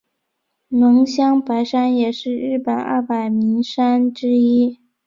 [0.69, 4.79] 能乡白山也是日本二百名山之一。